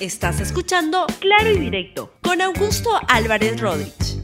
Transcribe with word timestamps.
Estás 0.00 0.38
escuchando 0.40 1.06
Claro 1.18 1.50
y 1.50 1.58
Directo 1.58 2.12
con 2.22 2.40
Augusto 2.40 2.88
Álvarez 3.08 3.60
Rodríguez. 3.60 4.22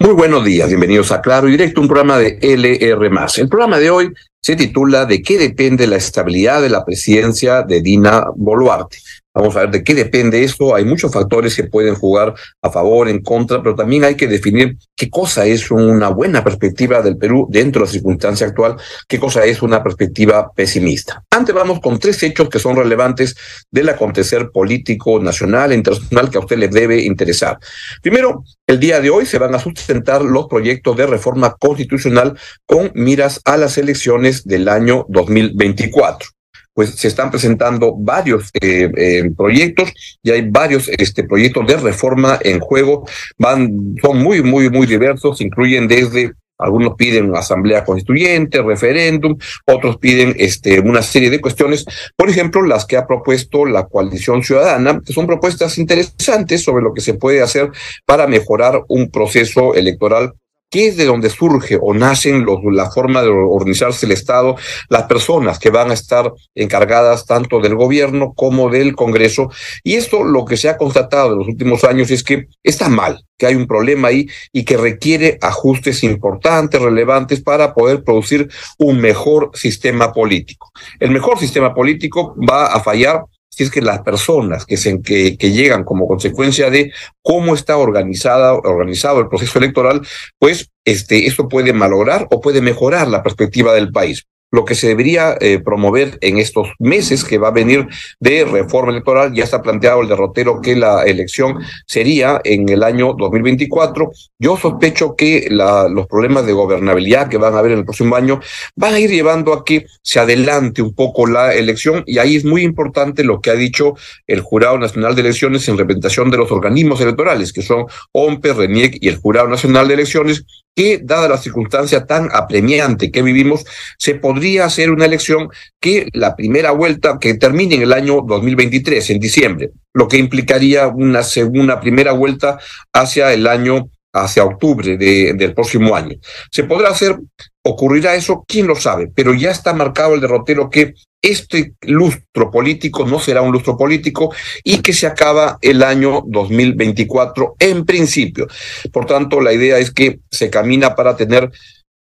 Muy 0.00 0.14
buenos 0.14 0.44
días, 0.44 0.66
bienvenidos 0.66 1.12
a 1.12 1.20
Claro 1.20 1.46
y 1.46 1.52
Directo, 1.52 1.80
un 1.80 1.86
programa 1.86 2.18
de 2.18 2.40
LR. 2.42 3.08
El 3.36 3.48
programa 3.48 3.78
de 3.78 3.90
hoy 3.90 4.12
se 4.42 4.56
titula 4.56 5.06
¿De 5.06 5.22
qué 5.22 5.38
depende 5.38 5.86
la 5.86 5.94
estabilidad 5.94 6.60
de 6.60 6.70
la 6.70 6.84
presidencia 6.84 7.62
de 7.62 7.82
Dina 7.82 8.24
Boluarte? 8.34 8.98
Vamos 9.34 9.56
a 9.56 9.62
ver 9.62 9.70
de 9.70 9.82
qué 9.82 9.94
depende 9.94 10.44
esto. 10.44 10.76
Hay 10.76 10.84
muchos 10.84 11.12
factores 11.12 11.56
que 11.56 11.64
pueden 11.64 11.96
jugar 11.96 12.34
a 12.62 12.70
favor, 12.70 13.08
en 13.08 13.20
contra, 13.20 13.60
pero 13.60 13.74
también 13.74 14.04
hay 14.04 14.14
que 14.14 14.28
definir 14.28 14.76
qué 14.94 15.10
cosa 15.10 15.44
es 15.44 15.72
una 15.72 16.08
buena 16.08 16.44
perspectiva 16.44 17.02
del 17.02 17.16
Perú 17.16 17.48
dentro 17.50 17.80
de 17.80 17.86
la 17.86 17.92
circunstancia 17.92 18.46
actual, 18.46 18.76
qué 19.08 19.18
cosa 19.18 19.44
es 19.44 19.60
una 19.60 19.82
perspectiva 19.82 20.52
pesimista. 20.54 21.24
Antes 21.30 21.52
vamos 21.52 21.80
con 21.80 21.98
tres 21.98 22.22
hechos 22.22 22.48
que 22.48 22.60
son 22.60 22.76
relevantes 22.76 23.34
del 23.72 23.88
acontecer 23.88 24.50
político 24.52 25.18
nacional 25.18 25.72
e 25.72 25.74
internacional 25.74 26.30
que 26.30 26.38
a 26.38 26.40
usted 26.40 26.58
le 26.58 26.68
debe 26.68 27.02
interesar. 27.02 27.58
Primero, 28.02 28.44
el 28.68 28.78
día 28.78 29.00
de 29.00 29.10
hoy 29.10 29.26
se 29.26 29.38
van 29.38 29.54
a 29.56 29.58
sustentar 29.58 30.22
los 30.22 30.46
proyectos 30.46 30.96
de 30.96 31.06
reforma 31.06 31.56
constitucional 31.58 32.38
con 32.66 32.92
miras 32.94 33.40
a 33.44 33.56
las 33.56 33.78
elecciones 33.78 34.44
del 34.44 34.68
año 34.68 35.06
2024 35.08 36.33
pues 36.74 36.90
se 36.90 37.08
están 37.08 37.30
presentando 37.30 37.94
varios 37.96 38.50
eh, 38.60 38.90
eh, 38.96 39.30
proyectos 39.36 39.92
y 40.22 40.30
hay 40.30 40.48
varios 40.50 40.88
este, 40.88 41.24
proyectos 41.24 41.66
de 41.66 41.76
reforma 41.76 42.38
en 42.42 42.60
juego. 42.60 43.06
Van, 43.38 43.94
son 44.02 44.22
muy, 44.22 44.42
muy, 44.42 44.68
muy 44.68 44.86
diversos, 44.86 45.40
incluyen 45.40 45.88
desde 45.88 46.32
algunos 46.58 46.94
piden 46.94 47.34
asamblea 47.34 47.84
constituyente, 47.84 48.62
referéndum, 48.62 49.36
otros 49.66 49.98
piden 49.98 50.34
este, 50.38 50.80
una 50.80 51.02
serie 51.02 51.30
de 51.30 51.40
cuestiones, 51.40 51.84
por 52.16 52.30
ejemplo, 52.30 52.62
las 52.62 52.86
que 52.86 52.96
ha 52.96 53.06
propuesto 53.06 53.66
la 53.66 53.86
coalición 53.86 54.42
ciudadana, 54.42 55.00
que 55.04 55.12
son 55.12 55.26
propuestas 55.26 55.78
interesantes 55.78 56.62
sobre 56.62 56.84
lo 56.84 56.94
que 56.94 57.00
se 57.00 57.14
puede 57.14 57.42
hacer 57.42 57.70
para 58.06 58.26
mejorar 58.26 58.82
un 58.88 59.10
proceso 59.10 59.74
electoral 59.74 60.34
que 60.74 60.88
es 60.88 60.96
de 60.96 61.04
donde 61.04 61.30
surge 61.30 61.78
o 61.80 61.94
nacen 61.94 62.44
la 62.72 62.90
forma 62.90 63.22
de 63.22 63.28
organizarse 63.28 64.06
el 64.06 64.10
Estado, 64.10 64.56
las 64.88 65.04
personas 65.04 65.60
que 65.60 65.70
van 65.70 65.92
a 65.92 65.94
estar 65.94 66.32
encargadas 66.52 67.26
tanto 67.26 67.60
del 67.60 67.76
gobierno 67.76 68.32
como 68.34 68.68
del 68.68 68.96
Congreso. 68.96 69.52
Y 69.84 69.94
esto 69.94 70.24
lo 70.24 70.44
que 70.44 70.56
se 70.56 70.68
ha 70.68 70.76
constatado 70.76 71.34
en 71.34 71.38
los 71.38 71.46
últimos 71.46 71.84
años 71.84 72.10
es 72.10 72.24
que 72.24 72.48
está 72.64 72.88
mal, 72.88 73.24
que 73.38 73.46
hay 73.46 73.54
un 73.54 73.68
problema 73.68 74.08
ahí 74.08 74.26
y 74.52 74.64
que 74.64 74.76
requiere 74.76 75.38
ajustes 75.42 76.02
importantes, 76.02 76.82
relevantes 76.82 77.40
para 77.40 77.72
poder 77.72 78.02
producir 78.02 78.48
un 78.76 79.00
mejor 79.00 79.52
sistema 79.54 80.12
político. 80.12 80.72
El 80.98 81.12
mejor 81.12 81.38
sistema 81.38 81.72
político 81.72 82.34
va 82.36 82.66
a 82.66 82.80
fallar 82.80 83.22
si 83.54 83.64
es 83.64 83.70
que 83.70 83.80
las 83.80 84.00
personas 84.00 84.66
que, 84.66 84.76
se, 84.76 85.00
que, 85.00 85.36
que 85.38 85.52
llegan 85.52 85.84
como 85.84 86.08
consecuencia 86.08 86.70
de 86.70 86.92
cómo 87.22 87.54
está 87.54 87.76
organizada, 87.76 88.54
organizado 88.54 89.20
el 89.20 89.28
proceso 89.28 89.58
electoral, 89.58 90.00
pues 90.38 90.70
este, 90.84 91.26
esto 91.26 91.48
puede 91.48 91.72
malograr 91.72 92.26
o 92.30 92.40
puede 92.40 92.60
mejorar 92.60 93.08
la 93.08 93.22
perspectiva 93.22 93.72
del 93.72 93.92
país 93.92 94.26
lo 94.54 94.64
que 94.64 94.76
se 94.76 94.86
debería 94.86 95.36
eh, 95.40 95.58
promover 95.58 96.16
en 96.20 96.38
estos 96.38 96.68
meses 96.78 97.24
que 97.24 97.38
va 97.38 97.48
a 97.48 97.50
venir 97.50 97.88
de 98.20 98.44
reforma 98.44 98.92
electoral. 98.92 99.34
Ya 99.34 99.44
está 99.44 99.60
planteado 99.60 100.00
el 100.00 100.08
derrotero 100.08 100.60
que 100.60 100.76
la 100.76 101.02
elección 101.02 101.58
sería 101.86 102.40
en 102.44 102.68
el 102.68 102.84
año 102.84 103.14
2024. 103.18 104.12
Yo 104.38 104.56
sospecho 104.56 105.16
que 105.16 105.48
los 105.50 106.06
problemas 106.06 106.46
de 106.46 106.52
gobernabilidad 106.52 107.28
que 107.28 107.36
van 107.36 107.54
a 107.54 107.58
haber 107.58 107.72
en 107.72 107.78
el 107.78 107.84
próximo 107.84 108.14
año 108.14 108.40
van 108.76 108.94
a 108.94 109.00
ir 109.00 109.10
llevando 109.10 109.52
a 109.52 109.64
que 109.64 109.86
se 110.02 110.20
adelante 110.20 110.82
un 110.82 110.94
poco 110.94 111.26
la 111.26 111.52
elección 111.52 112.04
y 112.06 112.18
ahí 112.18 112.36
es 112.36 112.44
muy 112.44 112.62
importante 112.62 113.24
lo 113.24 113.40
que 113.40 113.50
ha 113.50 113.54
dicho 113.54 113.94
el 114.26 114.40
Jurado 114.40 114.78
Nacional 114.78 115.14
de 115.16 115.22
Elecciones 115.22 115.68
en 115.68 115.78
representación 115.78 116.30
de 116.30 116.36
los 116.36 116.52
organismos 116.52 117.00
electorales, 117.00 117.52
que 117.52 117.62
son 117.62 117.86
OMPE, 118.12 118.52
RENIEC 118.52 118.98
y 119.00 119.08
el 119.08 119.16
Jurado 119.16 119.48
Nacional 119.48 119.88
de 119.88 119.94
Elecciones, 119.94 120.44
que, 120.74 121.00
dada 121.02 121.28
la 121.28 121.38
circunstancia 121.38 122.04
tan 122.06 122.28
apremiante 122.32 123.10
que 123.10 123.22
vivimos, 123.22 123.64
se 123.98 124.14
podría 124.14 124.43
hacer 124.58 124.90
una 124.90 125.06
elección 125.06 125.48
que 125.80 126.08
la 126.12 126.36
primera 126.36 126.70
vuelta, 126.72 127.18
que 127.20 127.34
termine 127.34 127.76
en 127.76 127.82
el 127.82 127.92
año 127.92 128.20
2023, 128.26 129.10
en 129.10 129.18
diciembre, 129.18 129.70
lo 129.92 130.08
que 130.08 130.18
implicaría 130.18 130.88
una 130.88 131.22
segunda, 131.22 131.80
primera 131.80 132.12
vuelta 132.12 132.58
hacia 132.92 133.32
el 133.32 133.46
año 133.46 133.88
hacia 134.14 134.44
octubre 134.44 134.96
de, 134.96 135.34
del 135.34 135.54
próximo 135.54 135.96
año. 135.96 136.16
¿Se 136.50 136.64
podrá 136.64 136.90
hacer? 136.90 137.18
¿Ocurrirá 137.62 138.14
eso? 138.14 138.44
¿Quién 138.46 138.66
lo 138.66 138.76
sabe? 138.76 139.10
Pero 139.12 139.34
ya 139.34 139.50
está 139.50 139.72
marcado 139.72 140.14
el 140.14 140.20
derrotero 140.20 140.70
que 140.70 140.94
este 141.20 141.72
lustro 141.80 142.50
político 142.50 143.06
no 143.06 143.18
será 143.18 143.40
un 143.40 143.50
lustro 143.50 143.76
político 143.76 144.32
y 144.62 144.80
que 144.80 144.92
se 144.92 145.06
acaba 145.06 145.58
el 145.62 145.82
año 145.82 146.22
2024 146.26 147.56
en 147.58 147.84
principio. 147.86 148.46
Por 148.92 149.06
tanto, 149.06 149.40
la 149.40 149.52
idea 149.52 149.78
es 149.78 149.90
que 149.90 150.20
se 150.30 150.50
camina 150.50 150.94
para 150.94 151.16
tener 151.16 151.50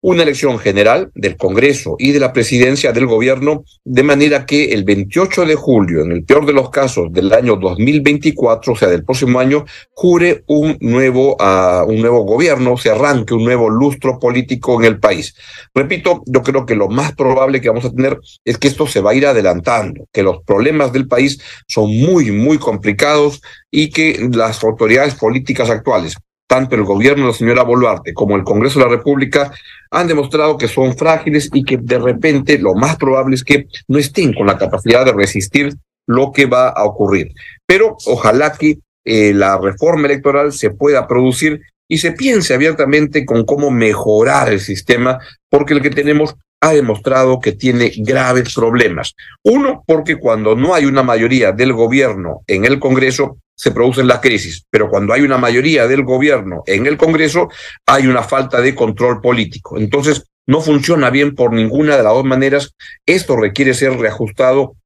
una 0.01 0.23
elección 0.23 0.59
general 0.59 1.11
del 1.15 1.37
Congreso 1.37 1.97
y 1.99 2.13
de 2.13 2.21
la 2.21 2.33
presidencia 2.33 2.93
del 2.93 3.07
gobierno, 3.07 3.65
de 3.85 4.03
manera 4.05 4.47
que 4.47 4.67
el 4.67 4.85
28 4.85 5.45
de 5.45 5.57
julio, 5.57 6.03
en 6.03 6.13
el 6.13 6.25
peor 6.25 6.47
de 6.47 6.53
los 6.53 6.71
casos 6.71 7.13
del 7.13 7.33
año 7.33 7.57
2024, 7.57 8.73
o 8.73 8.77
sea, 8.77 8.89
del 8.89 9.05
próximo 9.05 9.41
año, 9.41 9.65
jure 9.91 10.45
un 10.47 10.77
nuevo, 10.81 11.37
uh, 11.41 11.85
un 11.89 12.01
nuevo 12.01 12.23
gobierno, 12.23 12.77
se 12.77 12.91
arranque 12.91 13.35
un 13.35 13.45
nuevo 13.45 13.69
lustro 13.69 14.19
político 14.21 14.79
en 14.81 14.87
el 14.87 15.01
país. 15.01 15.35
Repito, 15.75 16.23
yo 16.27 16.43
creo 16.43 16.65
que 16.65 16.77
lo 16.77 16.89
más 16.89 17.15
probable 17.15 17.61
que 17.61 17.69
vamos 17.69 17.85
a 17.85 17.93
tener 17.93 18.19
es 18.45 18.57
que 18.57 18.69
esto 18.69 18.87
se 18.87 19.01
va 19.01 19.11
a 19.11 19.15
ir 19.15 19.27
adelantando, 19.27 20.07
que 20.13 20.23
los 20.23 20.43
problemas 20.45 20.93
del 20.93 21.09
país 21.09 21.41
son 21.67 21.91
muy, 21.91 22.31
muy 22.31 22.59
complicados 22.59 23.41
y 23.71 23.91
que 23.91 24.29
las 24.33 24.63
autoridades 24.63 25.15
políticas 25.15 25.71
actuales, 25.71 26.15
tanto 26.49 26.75
el 26.75 26.83
gobierno 26.83 27.27
de 27.27 27.33
la 27.33 27.37
señora 27.37 27.63
Boluarte 27.63 28.15
como 28.15 28.35
el 28.35 28.43
Congreso 28.43 28.79
de 28.79 28.87
la 28.87 28.91
República 28.91 29.53
han 29.91 30.09
demostrado 30.09 30.59
que 30.59 30.67
son 30.67 30.97
frágiles 30.97 31.51
y 31.53 31.63
que 31.63 31.77
de 31.77 31.99
repente 31.99 32.59
lo 32.59 32.75
más 32.75 32.97
probable 32.97 33.37
es 33.37 33.45
que 33.45 33.69
no 33.87 33.99
estén 33.99 34.33
con 34.33 34.47
la 34.47 34.59
capacidad 34.59 35.05
de 35.05 35.13
resistir 35.13 35.75
lo 36.07 36.33
que 36.33 36.47
va 36.47 36.71
a 36.71 36.85
ocurrir. 36.85 37.33
Pero 37.67 37.97
ojalá 38.07 38.53
que 38.53 38.79
eh, 39.05 39.33
la 39.35 39.59
reforma 39.59 40.07
electoral 40.07 40.53
se 40.53 40.71
pueda 40.71 41.07
producir 41.07 41.61
y 41.87 41.99
se 41.99 42.13
piense 42.13 42.55
abiertamente 42.55 43.25
con 43.25 43.45
cómo 43.45 43.71
mejorar 43.71 44.51
el 44.51 44.61
sistema, 44.61 45.19
porque 45.51 45.75
el 45.75 45.83
que 45.83 45.91
tenemos 45.91 46.35
ha 46.61 46.73
demostrado 46.73 47.41
que 47.41 47.53
tiene 47.53 47.93
graves 47.97 48.55
problemas. 48.55 49.15
Uno, 49.43 49.85
porque 49.87 50.17
cuando 50.17 50.57
no 50.57 50.75
hay 50.75 50.85
una 50.87 51.03
mayoría 51.03 51.53
del 51.53 51.73
gobierno 51.73 52.43
en 52.47 52.65
el 52.65 52.79
Congreso, 52.79 53.39
se 53.55 53.73
produce 53.73 54.05
la 54.05 54.21
crisis, 54.21 54.65
pero 54.71 54.89
cuando 54.89 55.13
hay 55.13 55.23
una 55.23 55.37
mayoría 55.37 55.89
del 55.89 56.05
gobierno 56.05 56.63
en 56.67 56.87
el 56.87 56.97
Congreso, 56.97 57.49
hay 57.87 58.07
una 58.07 58.23
falta 58.23 58.61
de 58.61 58.75
control 58.75 59.21
político. 59.21 59.77
Entonces, 59.79 60.27
no 60.47 60.61
funciona 60.61 61.11
bien 61.11 61.35
por 61.35 61.53
ninguna 61.53 61.97
de 61.97 62.03
las 62.03 62.13
dos 62.13 62.25
maneras. 62.25 62.75
Esto 63.05 63.37
requiere 63.37 63.75
ser 63.75 63.99
reajustado 63.99 64.77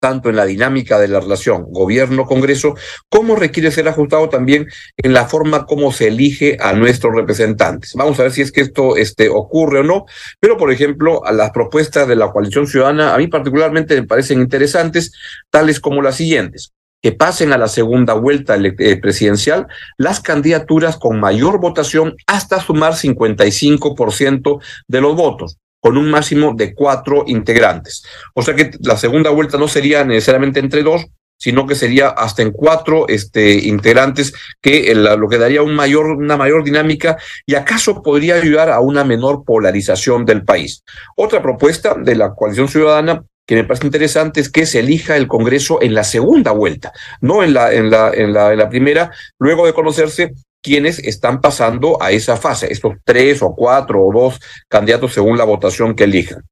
tanto 0.00 0.28
en 0.28 0.36
la 0.36 0.44
dinámica 0.44 0.98
de 0.98 1.08
la 1.08 1.20
relación 1.20 1.66
gobierno-congreso, 1.70 2.74
como 3.08 3.36
requiere 3.36 3.70
ser 3.70 3.88
ajustado 3.88 4.28
también 4.28 4.66
en 4.96 5.12
la 5.12 5.26
forma 5.26 5.66
como 5.66 5.92
se 5.92 6.08
elige 6.08 6.56
a 6.60 6.72
nuestros 6.72 7.14
representantes. 7.14 7.94
Vamos 7.94 8.18
a 8.18 8.24
ver 8.24 8.32
si 8.32 8.42
es 8.42 8.52
que 8.52 8.60
esto 8.60 8.96
este, 8.96 9.28
ocurre 9.28 9.80
o 9.80 9.84
no, 9.84 10.06
pero 10.40 10.56
por 10.56 10.70
ejemplo, 10.70 11.24
a 11.24 11.32
las 11.32 11.50
propuestas 11.50 12.08
de 12.08 12.16
la 12.16 12.30
coalición 12.30 12.66
ciudadana, 12.66 13.14
a 13.14 13.18
mí 13.18 13.28
particularmente 13.28 14.00
me 14.00 14.06
parecen 14.06 14.40
interesantes, 14.40 15.12
tales 15.50 15.80
como 15.80 16.02
las 16.02 16.16
siguientes 16.16 16.72
que 17.02 17.12
pasen 17.12 17.52
a 17.52 17.58
la 17.58 17.68
segunda 17.68 18.14
vuelta 18.14 18.56
eh, 18.56 18.96
presidencial 19.00 19.66
las 19.98 20.20
candidaturas 20.20 20.96
con 20.96 21.20
mayor 21.20 21.60
votación 21.60 22.16
hasta 22.26 22.60
sumar 22.60 22.94
55% 22.94 24.60
de 24.88 25.00
los 25.00 25.14
votos 25.14 25.58
con 25.86 25.96
un 25.96 26.10
máximo 26.10 26.52
de 26.52 26.74
cuatro 26.74 27.22
integrantes. 27.28 28.04
O 28.34 28.42
sea 28.42 28.56
que 28.56 28.72
la 28.80 28.96
segunda 28.96 29.30
vuelta 29.30 29.56
no 29.56 29.68
sería 29.68 30.02
necesariamente 30.02 30.58
entre 30.58 30.82
dos, 30.82 31.06
sino 31.38 31.64
que 31.64 31.76
sería 31.76 32.08
hasta 32.08 32.42
en 32.42 32.50
cuatro 32.50 33.06
este, 33.06 33.52
integrantes, 33.68 34.32
que 34.60 34.92
lo 34.96 35.28
que 35.28 35.38
daría 35.38 35.62
mayor, 35.62 36.06
una 36.06 36.36
mayor 36.36 36.64
dinámica 36.64 37.18
y 37.46 37.54
acaso 37.54 38.02
podría 38.02 38.34
ayudar 38.34 38.68
a 38.68 38.80
una 38.80 39.04
menor 39.04 39.44
polarización 39.44 40.24
del 40.24 40.42
país. 40.42 40.82
Otra 41.14 41.40
propuesta 41.40 41.94
de 41.94 42.16
la 42.16 42.34
coalición 42.34 42.66
ciudadana 42.66 43.22
que 43.46 43.54
me 43.54 43.62
parece 43.62 43.86
interesante 43.86 44.40
es 44.40 44.50
que 44.50 44.66
se 44.66 44.80
elija 44.80 45.16
el 45.16 45.28
Congreso 45.28 45.80
en 45.80 45.94
la 45.94 46.02
segunda 46.02 46.50
vuelta, 46.50 46.90
no 47.20 47.44
en 47.44 47.54
la, 47.54 47.72
en 47.72 47.92
la, 47.92 48.12
en 48.12 48.32
la 48.32 48.68
primera, 48.68 49.12
luego 49.38 49.66
de 49.66 49.72
conocerse 49.72 50.32
quienes 50.66 50.98
están 50.98 51.40
pasando 51.40 52.02
a 52.02 52.10
esa 52.10 52.36
fase, 52.36 52.72
estos 52.72 52.94
tres 53.04 53.40
o 53.40 53.54
cuatro 53.54 54.04
o 54.04 54.12
dos 54.12 54.40
candidatos 54.68 55.14
según 55.14 55.38
la 55.38 55.44
votación 55.44 55.94
que 55.94 56.02
elijan. 56.02 56.42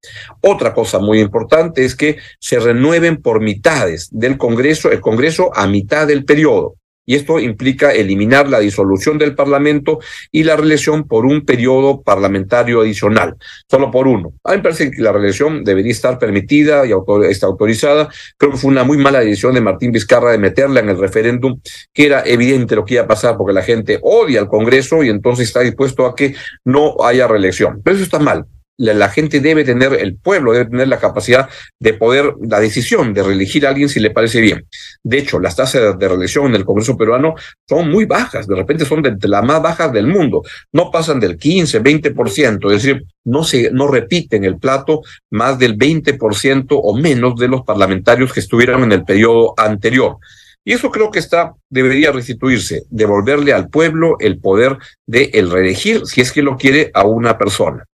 Otra 0.40 0.72
cosa 0.72 1.00
muy 1.00 1.18
importante 1.18 1.84
es 1.84 1.96
que 1.96 2.18
se 2.38 2.60
renueven 2.60 3.20
por 3.20 3.40
mitades 3.40 4.08
del 4.12 4.38
Congreso, 4.38 4.92
el 4.92 5.00
Congreso 5.00 5.50
a 5.52 5.66
mitad 5.66 6.06
del 6.06 6.24
periodo. 6.24 6.76
Y 7.06 7.14
esto 7.14 7.38
implica 7.38 7.92
eliminar 7.92 8.48
la 8.48 8.60
disolución 8.60 9.18
del 9.18 9.34
Parlamento 9.34 9.98
y 10.30 10.44
la 10.44 10.56
reelección 10.56 11.06
por 11.06 11.26
un 11.26 11.44
periodo 11.44 12.02
parlamentario 12.02 12.80
adicional, 12.80 13.36
solo 13.68 13.90
por 13.90 14.08
uno. 14.08 14.32
A 14.44 14.52
mí 14.52 14.56
me 14.58 14.62
parece 14.62 14.90
que 14.90 15.02
la 15.02 15.12
reelección 15.12 15.64
debería 15.64 15.92
estar 15.92 16.18
permitida 16.18 16.84
y 16.86 16.92
está 17.28 17.46
autorizada. 17.46 18.08
Creo 18.36 18.52
que 18.52 18.58
fue 18.58 18.70
una 18.70 18.84
muy 18.84 18.98
mala 18.98 19.20
decisión 19.20 19.54
de 19.54 19.60
Martín 19.60 19.92
Vizcarra 19.92 20.32
de 20.32 20.38
meterla 20.38 20.80
en 20.80 20.88
el 20.88 20.98
referéndum, 20.98 21.60
que 21.92 22.06
era 22.06 22.22
evidente 22.24 22.76
lo 22.76 22.84
que 22.84 22.94
iba 22.94 23.04
a 23.04 23.08
pasar 23.08 23.36
porque 23.36 23.52
la 23.52 23.62
gente 23.62 23.98
odia 24.02 24.40
al 24.40 24.48
Congreso 24.48 25.02
y 25.02 25.08
entonces 25.08 25.48
está 25.48 25.60
dispuesto 25.60 26.06
a 26.06 26.14
que 26.14 26.34
no 26.64 26.96
haya 27.02 27.28
reelección. 27.28 27.80
Pero 27.82 27.96
eso 27.96 28.04
está 28.04 28.18
mal 28.18 28.46
la, 28.76 29.08
gente 29.08 29.40
debe 29.40 29.64
tener, 29.64 29.92
el 29.94 30.16
pueblo 30.16 30.52
debe 30.52 30.66
tener 30.66 30.88
la 30.88 30.98
capacidad 30.98 31.48
de 31.78 31.94
poder, 31.94 32.34
la 32.40 32.60
decisión 32.60 33.14
de 33.14 33.22
reelegir 33.22 33.66
a 33.66 33.70
alguien 33.70 33.88
si 33.88 34.00
le 34.00 34.10
parece 34.10 34.40
bien. 34.40 34.66
De 35.02 35.18
hecho, 35.18 35.38
las 35.38 35.56
tasas 35.56 35.98
de 35.98 36.08
reelección 36.08 36.46
en 36.46 36.54
el 36.56 36.64
Congreso 36.64 36.96
peruano 36.96 37.34
son 37.68 37.90
muy 37.90 38.04
bajas, 38.04 38.46
de 38.46 38.56
repente 38.56 38.84
son 38.84 39.02
de, 39.02 39.16
las 39.28 39.44
más 39.44 39.62
bajas 39.62 39.92
del 39.92 40.06
mundo, 40.06 40.42
no 40.72 40.90
pasan 40.90 41.20
del 41.20 41.36
15, 41.36 41.82
20%, 41.82 42.72
es 42.72 42.82
decir, 42.82 43.04
no 43.24 43.44
se, 43.44 43.70
no 43.70 43.88
repiten 43.88 44.44
el 44.44 44.58
plato 44.58 45.02
más 45.30 45.58
del 45.58 45.78
20% 45.78 46.66
o 46.70 46.96
menos 46.96 47.36
de 47.36 47.48
los 47.48 47.62
parlamentarios 47.62 48.32
que 48.32 48.40
estuvieron 48.40 48.82
en 48.82 48.92
el 48.92 49.04
periodo 49.04 49.54
anterior. 49.56 50.18
Y 50.66 50.72
eso 50.72 50.90
creo 50.90 51.10
que 51.10 51.18
está, 51.18 51.54
debería 51.68 52.10
restituirse, 52.10 52.84
devolverle 52.88 53.52
al 53.52 53.68
pueblo 53.68 54.16
el 54.18 54.38
poder 54.38 54.78
de 55.06 55.30
el 55.34 55.50
reelegir, 55.50 56.06
si 56.06 56.22
es 56.22 56.32
que 56.32 56.40
lo 56.40 56.56
quiere, 56.56 56.90
a 56.94 57.04
una 57.04 57.36
persona. 57.36 57.84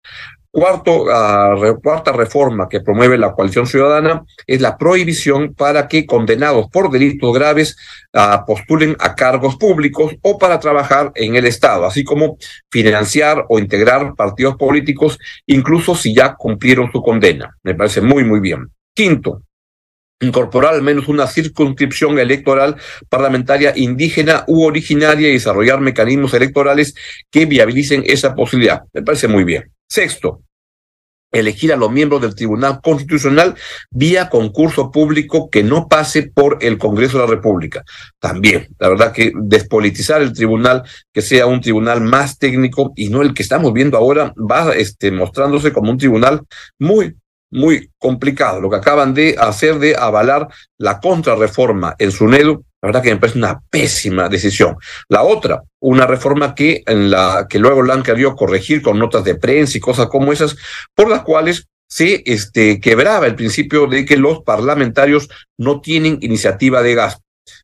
Cuarto, 0.52 1.05
uh, 1.05 1.81
cuarta 1.81 2.11
reforma 2.11 2.69
que 2.69 2.81
promueve 2.81 3.17
la 3.17 3.32
coalición 3.32 3.69
ciudadana 3.69 4.25
es 4.49 4.61
la 4.61 4.76
prohibición 4.76 5.55
para 5.55 5.87
que 5.87 6.06
condenados 6.06 6.67
por 6.73 6.91
delitos 6.91 7.32
graves 7.32 7.76
uh, 8.14 8.44
postulen 8.44 8.97
a 8.99 9.14
cargos 9.14 9.55
públicos 9.55 10.12
o 10.23 10.38
para 10.38 10.58
trabajar 10.58 11.12
en 11.14 11.37
el 11.37 11.47
Estado, 11.47 11.87
así 11.87 12.02
como 12.02 12.37
financiar 12.69 13.44
o 13.49 13.61
integrar 13.61 14.17
partidos 14.17 14.56
políticos, 14.56 15.20
incluso 15.47 15.94
si 15.94 16.12
ya 16.17 16.35
cumplieron 16.35 16.91
su 16.91 17.00
condena. 17.00 17.56
Me 17.62 17.76
parece 17.76 18.00
muy, 18.00 18.25
muy 18.25 18.41
bien. 18.41 18.73
Quinto, 18.93 19.43
incorporar 20.20 20.75
al 20.75 20.82
menos 20.82 21.06
una 21.06 21.29
circunscripción 21.29 22.19
electoral 22.19 22.75
parlamentaria 23.08 23.73
indígena 23.76 24.43
u 24.49 24.64
originaria 24.64 25.29
y 25.29 25.35
desarrollar 25.35 25.81
mecanismos 25.81 26.35
electorales 26.35 26.97
que 27.31 27.47
viabilicen 27.47 28.02
esa 28.05 28.35
posibilidad. 28.35 28.82
Me 28.93 29.02
parece 29.02 29.29
muy 29.29 29.44
bien. 29.44 29.70
Sexto, 29.91 30.43
elegir 31.33 31.73
a 31.73 31.77
los 31.77 31.91
miembros 31.91 32.23
del 32.23 32.35
Tribunal 32.35 32.81
Constitucional 32.81 33.57
vía 33.91 34.29
concurso 34.29 34.91
público 34.91 35.51
que 35.51 35.65
no 35.65 35.89
pase 35.89 36.31
por 36.33 36.59
el 36.61 36.79
Congreso 36.79 37.19
de 37.19 37.25
la 37.25 37.31
República. 37.31 37.85
También, 38.21 38.69
la 38.79 38.89
verdad 38.89 39.13
que 39.13 39.33
despolitizar 39.35 40.23
el 40.23 40.33
tribunal, 40.33 40.85
que 41.13 41.23
sea 41.23 41.47
un 41.47 41.61
tribunal 41.61 42.01
más 42.01 42.39
técnico 42.39 42.93
y 42.95 43.09
no 43.09 43.23
el 43.23 43.35
que 43.35 43.43
estamos 43.43 43.73
viendo 43.73 43.97
ahora, 43.97 44.33
va 44.37 44.73
este, 44.75 45.11
mostrándose 45.11 45.73
como 45.73 45.91
un 45.91 45.99
tribunal 45.99 46.43
muy, 46.79 47.17
muy 47.51 47.91
complicado. 47.99 48.61
Lo 48.61 48.71
que 48.71 48.77
acaban 48.77 49.13
de 49.13 49.37
hacer 49.39 49.79
de 49.81 49.97
avalar 49.97 50.49
la 50.79 51.01
contrarreforma 51.01 51.97
en 51.99 52.13
SUNEDU 52.13 52.65
la 52.82 52.87
verdad 52.87 53.03
que 53.03 53.11
me 53.11 53.21
parece 53.21 53.38
una 53.38 53.61
pésima 53.71 54.29
decisión. 54.29 54.77
La 55.09 55.23
otra, 55.23 55.62
una 55.81 56.06
reforma 56.06 56.55
que, 56.55 56.82
en 56.87 57.11
la, 57.11 57.47
que 57.49 57.59
luego 57.59 57.82
la 57.82 57.94
han 57.94 58.03
querido 58.03 58.35
corregir 58.35 58.81
con 58.81 58.99
notas 58.99 59.25
de 59.25 59.35
prensa 59.35 59.77
y 59.77 59.81
cosas 59.81 60.06
como 60.06 60.32
esas, 60.32 60.56
por 60.94 61.11
las 61.11 61.23
cuales 61.23 61.67
se 61.88 62.23
este, 62.25 62.81
quebraba 62.81 63.27
el 63.27 63.35
principio 63.35 63.87
de 63.87 64.05
que 64.05 64.17
los 64.17 64.43
parlamentarios 64.43 65.29
no 65.59 65.81
tienen 65.81 66.19
iniciativa 66.23 66.82
de 66.82 66.94
gasto. 66.94 67.23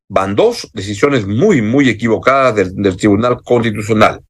Van 0.08 0.34
dos 0.34 0.68
decisiones 0.74 1.26
muy, 1.26 1.62
muy 1.62 1.88
equivocadas 1.88 2.54
del, 2.54 2.74
del 2.74 2.96
Tribunal 2.96 3.38
Constitucional. 3.42 4.20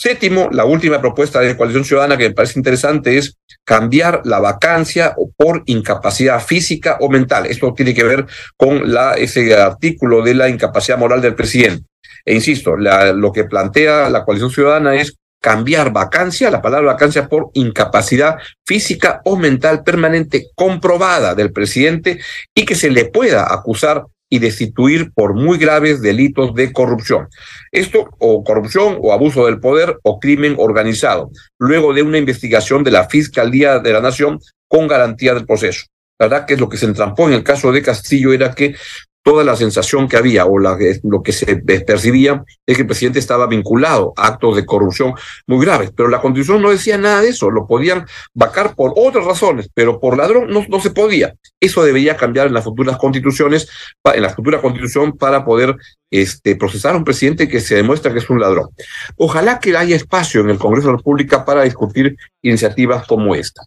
Séptimo, 0.00 0.48
la 0.52 0.64
última 0.64 1.00
propuesta 1.00 1.40
de 1.40 1.56
Coalición 1.56 1.84
Ciudadana 1.84 2.16
que 2.16 2.28
me 2.28 2.34
parece 2.34 2.56
interesante 2.56 3.18
es 3.18 3.36
cambiar 3.64 4.22
la 4.24 4.38
vacancia 4.38 5.16
por 5.36 5.64
incapacidad 5.66 6.38
física 6.38 6.98
o 7.00 7.10
mental. 7.10 7.46
Esto 7.46 7.74
tiene 7.74 7.92
que 7.94 8.04
ver 8.04 8.24
con 8.56 8.92
la, 8.92 9.14
ese 9.14 9.52
artículo 9.56 10.22
de 10.22 10.34
la 10.34 10.48
incapacidad 10.48 10.98
moral 10.98 11.20
del 11.20 11.34
presidente. 11.34 11.84
E 12.24 12.32
insisto, 12.32 12.76
la, 12.76 13.12
lo 13.12 13.32
que 13.32 13.42
plantea 13.42 14.08
la 14.08 14.24
Coalición 14.24 14.52
Ciudadana 14.52 14.94
es 14.94 15.16
cambiar 15.42 15.92
vacancia, 15.92 16.48
la 16.48 16.62
palabra 16.62 16.92
vacancia, 16.92 17.26
por 17.26 17.50
incapacidad 17.54 18.36
física 18.64 19.20
o 19.24 19.36
mental 19.36 19.82
permanente 19.82 20.46
comprobada 20.54 21.34
del 21.34 21.50
presidente 21.50 22.20
y 22.54 22.64
que 22.64 22.76
se 22.76 22.90
le 22.90 23.06
pueda 23.06 23.52
acusar 23.52 24.04
y 24.30 24.38
destituir 24.38 25.12
por 25.12 25.34
muy 25.34 25.58
graves 25.58 26.02
delitos 26.02 26.54
de 26.54 26.72
corrupción. 26.72 27.28
Esto 27.72 28.08
o 28.18 28.44
corrupción 28.44 28.98
o 29.00 29.12
abuso 29.12 29.46
del 29.46 29.60
poder 29.60 29.98
o 30.02 30.18
crimen 30.20 30.54
organizado, 30.58 31.30
luego 31.58 31.92
de 31.92 32.02
una 32.02 32.18
investigación 32.18 32.84
de 32.84 32.90
la 32.90 33.08
Fiscalía 33.08 33.78
de 33.78 33.92
la 33.92 34.00
Nación 34.00 34.38
con 34.68 34.86
garantía 34.86 35.34
del 35.34 35.46
proceso. 35.46 35.86
Verdad 36.18 36.46
que 36.46 36.56
lo 36.56 36.68
que 36.68 36.76
se 36.76 36.86
entrampó 36.86 37.28
en 37.28 37.34
el 37.34 37.44
caso 37.44 37.70
de 37.70 37.80
Castillo 37.80 38.32
era 38.32 38.52
que 38.52 38.74
toda 39.22 39.44
la 39.44 39.56
sensación 39.56 40.08
que 40.08 40.16
había 40.16 40.46
o 40.46 40.58
la, 40.58 40.76
lo 41.02 41.22
que 41.22 41.32
se 41.32 41.56
percibía 41.56 42.44
es 42.66 42.76
que 42.76 42.82
el 42.82 42.86
presidente 42.86 43.18
estaba 43.18 43.46
vinculado 43.46 44.12
a 44.16 44.28
actos 44.28 44.56
de 44.56 44.64
corrupción 44.64 45.14
muy 45.46 45.64
graves, 45.64 45.90
pero 45.94 46.08
la 46.08 46.20
constitución 46.20 46.62
no 46.62 46.70
decía 46.70 46.96
nada 46.96 47.20
de 47.20 47.28
eso, 47.28 47.50
lo 47.50 47.66
podían 47.66 48.06
vacar 48.34 48.74
por 48.74 48.94
otras 48.96 49.24
razones, 49.24 49.68
pero 49.74 50.00
por 50.00 50.16
ladrón 50.16 50.48
no, 50.48 50.80
se 50.80 50.90
podía. 50.90 51.34
Eso 51.60 51.84
debería 51.84 52.16
cambiar 52.16 52.46
en 52.46 52.54
las 52.54 52.64
futuras 52.64 52.96
constituciones, 52.96 53.68
en 54.04 54.22
la 54.22 54.30
futura 54.30 54.60
constitución 54.60 55.12
para 55.12 55.44
poder 55.44 55.76
este, 56.10 56.56
procesar 56.56 56.94
a 56.94 56.98
un 56.98 57.04
presidente 57.04 57.48
que 57.48 57.60
se 57.60 57.74
demuestra 57.74 58.12
que 58.12 58.20
es 58.20 58.30
un 58.30 58.40
ladrón. 58.40 58.68
Ojalá 59.16 59.58
que 59.58 59.76
haya 59.76 59.96
espacio 59.96 60.40
en 60.40 60.50
el 60.50 60.58
Congreso 60.58 60.88
de 60.88 60.92
la 60.92 60.98
República 60.98 61.44
para 61.44 61.64
discutir 61.64 62.16
iniciativas 62.42 63.06
como 63.06 63.34
esta. 63.34 63.62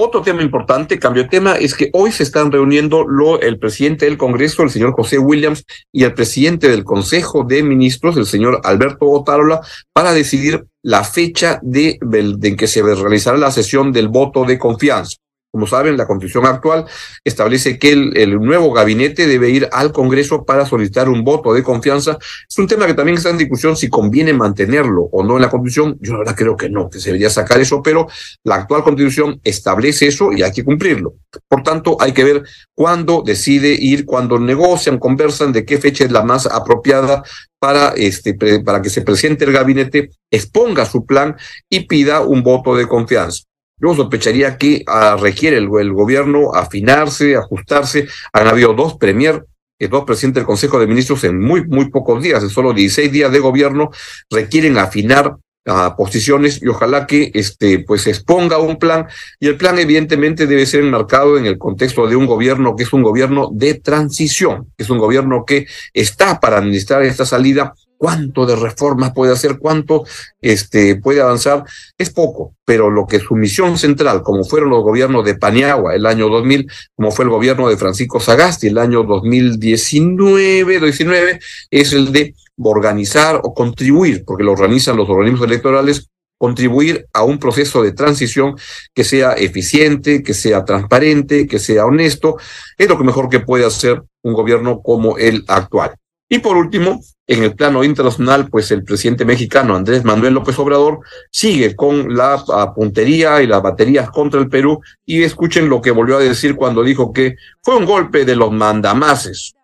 Otro 0.00 0.22
tema 0.22 0.42
importante, 0.42 1.00
cambio 1.00 1.24
de 1.24 1.28
tema, 1.28 1.56
es 1.56 1.74
que 1.74 1.90
hoy 1.92 2.12
se 2.12 2.22
están 2.22 2.52
reuniendo 2.52 3.04
lo, 3.04 3.40
el 3.40 3.58
presidente 3.58 4.04
del 4.04 4.16
Congreso, 4.16 4.62
el 4.62 4.70
señor 4.70 4.92
José 4.92 5.18
Williams, 5.18 5.64
y 5.90 6.04
el 6.04 6.14
presidente 6.14 6.68
del 6.68 6.84
Consejo 6.84 7.42
de 7.42 7.64
Ministros, 7.64 8.16
el 8.16 8.26
señor 8.26 8.60
Alberto 8.62 9.06
Otárola, 9.06 9.60
para 9.92 10.12
decidir 10.12 10.64
la 10.84 11.02
fecha 11.02 11.58
de, 11.62 11.98
de 12.00 12.48
en 12.48 12.56
que 12.56 12.68
se 12.68 12.80
realizará 12.80 13.38
la 13.38 13.50
sesión 13.50 13.90
del 13.90 14.06
voto 14.06 14.44
de 14.44 14.56
confianza. 14.56 15.16
Como 15.58 15.66
saben, 15.66 15.96
la 15.96 16.06
constitución 16.06 16.46
actual 16.46 16.84
establece 17.24 17.80
que 17.80 17.90
el, 17.90 18.40
nuevo 18.40 18.72
gabinete 18.72 19.26
debe 19.26 19.50
ir 19.50 19.68
al 19.72 19.90
Congreso 19.90 20.44
para 20.44 20.64
solicitar 20.64 21.08
un 21.08 21.24
voto 21.24 21.52
de 21.52 21.64
confianza. 21.64 22.16
Es 22.48 22.56
un 22.58 22.68
tema 22.68 22.86
que 22.86 22.94
también 22.94 23.18
está 23.18 23.30
en 23.30 23.38
discusión 23.38 23.76
si 23.76 23.88
conviene 23.88 24.32
mantenerlo 24.32 25.08
o 25.10 25.24
no 25.24 25.34
en 25.34 25.42
la 25.42 25.50
constitución. 25.50 25.98
Yo 26.00 26.12
la 26.12 26.20
verdad 26.20 26.36
creo 26.36 26.56
que 26.56 26.70
no, 26.70 26.88
que 26.88 27.00
se 27.00 27.06
debería 27.06 27.28
sacar 27.28 27.60
eso, 27.60 27.82
pero 27.82 28.06
la 28.44 28.54
actual 28.54 28.84
constitución 28.84 29.40
establece 29.42 30.06
eso 30.06 30.30
y 30.32 30.44
hay 30.44 30.52
que 30.52 30.62
cumplirlo. 30.62 31.14
Por 31.48 31.64
tanto, 31.64 31.96
hay 31.98 32.12
que 32.12 32.22
ver 32.22 32.44
cuándo 32.72 33.24
decide 33.26 33.72
ir, 33.72 34.04
cuándo 34.04 34.38
negocian, 34.38 35.00
conversan 35.00 35.50
de 35.50 35.64
qué 35.64 35.78
fecha 35.78 36.04
es 36.04 36.12
la 36.12 36.22
más 36.22 36.46
apropiada 36.46 37.24
para, 37.58 37.94
este, 37.96 38.34
para 38.64 38.80
que 38.80 38.90
se 38.90 39.02
presente 39.02 39.44
el 39.44 39.52
gabinete, 39.52 40.10
exponga 40.30 40.86
su 40.86 41.04
plan 41.04 41.34
y 41.68 41.80
pida 41.88 42.20
un 42.20 42.44
voto 42.44 42.76
de 42.76 42.86
confianza. 42.86 43.47
Yo 43.80 43.94
sospecharía 43.94 44.56
que 44.56 44.82
ah, 44.86 45.16
requiere 45.20 45.56
el, 45.56 45.68
gobierno 45.68 46.52
afinarse, 46.54 47.36
ajustarse. 47.36 48.08
Han 48.32 48.48
habido 48.48 48.74
dos 48.74 48.96
premier, 48.96 49.44
eh, 49.78 49.88
dos 49.88 50.04
presidentes 50.04 50.40
del 50.40 50.46
Consejo 50.46 50.80
de 50.80 50.86
Ministros 50.86 51.22
en 51.24 51.40
muy, 51.40 51.64
muy 51.66 51.90
pocos 51.90 52.22
días, 52.22 52.42
en 52.42 52.50
solo 52.50 52.72
16 52.72 53.12
días 53.12 53.32
de 53.32 53.38
gobierno, 53.38 53.90
requieren 54.30 54.78
afinar 54.78 55.36
uh, 55.66 55.96
posiciones 55.96 56.60
y 56.60 56.66
ojalá 56.66 57.06
que 57.06 57.30
este, 57.34 57.78
pues 57.80 58.06
exponga 58.08 58.58
un 58.58 58.78
plan. 58.78 59.06
Y 59.38 59.46
el 59.46 59.56
plan 59.56 59.78
evidentemente 59.78 60.48
debe 60.48 60.66
ser 60.66 60.80
enmarcado 60.80 61.38
en 61.38 61.46
el 61.46 61.56
contexto 61.56 62.08
de 62.08 62.16
un 62.16 62.26
gobierno 62.26 62.74
que 62.74 62.82
es 62.82 62.92
un 62.92 63.02
gobierno 63.02 63.50
de 63.52 63.74
transición, 63.74 64.72
que 64.76 64.82
es 64.82 64.90
un 64.90 64.98
gobierno 64.98 65.44
que 65.46 65.66
está 65.94 66.40
para 66.40 66.58
administrar 66.58 67.04
esta 67.04 67.24
salida 67.24 67.74
cuánto 67.98 68.46
de 68.46 68.56
reformas 68.56 69.12
puede 69.12 69.32
hacer, 69.32 69.58
cuánto 69.58 70.04
este, 70.40 70.96
puede 70.96 71.20
avanzar, 71.20 71.64
es 71.98 72.10
poco, 72.10 72.54
pero 72.64 72.90
lo 72.90 73.06
que 73.06 73.18
su 73.18 73.34
misión 73.34 73.76
central, 73.76 74.22
como 74.22 74.44
fueron 74.44 74.70
los 74.70 74.82
gobiernos 74.82 75.24
de 75.24 75.34
Paniagua 75.34 75.94
el 75.94 76.06
año 76.06 76.28
2000, 76.28 76.70
como 76.94 77.10
fue 77.10 77.24
el 77.24 77.30
gobierno 77.30 77.68
de 77.68 77.76
Francisco 77.76 78.20
Sagasti 78.20 78.68
el 78.68 78.78
año 78.78 79.02
2019, 79.02 80.80
19, 80.80 81.40
es 81.70 81.92
el 81.92 82.12
de 82.12 82.34
organizar 82.62 83.40
o 83.42 83.52
contribuir, 83.52 84.24
porque 84.24 84.44
lo 84.44 84.52
organizan 84.52 84.96
los 84.96 85.08
organismos 85.08 85.46
electorales, 85.46 86.08
contribuir 86.38 87.06
a 87.12 87.24
un 87.24 87.38
proceso 87.38 87.82
de 87.82 87.92
transición 87.92 88.56
que 88.94 89.02
sea 89.02 89.32
eficiente, 89.32 90.22
que 90.22 90.34
sea 90.34 90.64
transparente, 90.64 91.48
que 91.48 91.58
sea 91.58 91.84
honesto, 91.84 92.36
es 92.76 92.88
lo 92.88 92.96
que 92.96 93.04
mejor 93.04 93.28
que 93.28 93.40
puede 93.40 93.66
hacer 93.66 94.02
un 94.22 94.34
gobierno 94.34 94.80
como 94.80 95.18
el 95.18 95.44
actual. 95.48 95.96
Y 96.28 96.40
por 96.40 96.56
último, 96.56 97.00
en 97.26 97.42
el 97.42 97.54
plano 97.54 97.84
internacional, 97.84 98.48
pues 98.50 98.70
el 98.70 98.84
presidente 98.84 99.24
mexicano 99.24 99.74
Andrés 99.74 100.04
Manuel 100.04 100.34
López 100.34 100.58
Obrador 100.58 101.00
sigue 101.30 101.74
con 101.76 102.14
la 102.14 102.42
puntería 102.74 103.42
y 103.42 103.46
las 103.46 103.62
baterías 103.62 104.10
contra 104.10 104.40
el 104.40 104.48
Perú 104.48 104.80
y 105.06 105.22
escuchen 105.22 105.68
lo 105.68 105.80
que 105.80 105.90
volvió 105.90 106.16
a 106.16 106.20
decir 106.20 106.54
cuando 106.54 106.82
dijo 106.82 107.12
que 107.12 107.36
fue 107.62 107.76
un 107.76 107.86
golpe 107.86 108.24
de 108.24 108.36
los 108.36 108.52
mandamases. 108.52 109.54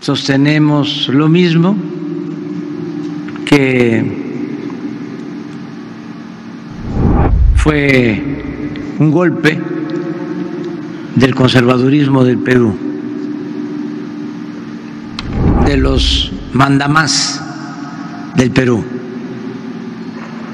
sostenemos 0.00 1.08
lo 1.08 1.28
mismo, 1.28 1.76
que 3.44 4.04
fue 7.56 8.22
un 8.98 9.10
golpe 9.10 9.60
del 11.16 11.34
conservadurismo 11.34 12.24
del 12.24 12.38
Perú, 12.38 12.87
de 15.68 15.76
los 15.76 16.32
mandamás 16.54 17.42
del 18.34 18.50
Perú, 18.50 18.82